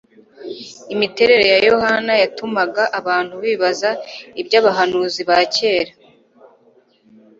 [0.93, 3.89] Imiterere ya Yohana yatumaga abantu bibaza
[4.41, 5.93] iby'abahanuzi ba kera.